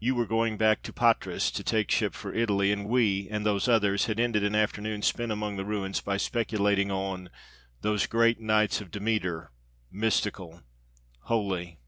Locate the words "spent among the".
5.02-5.64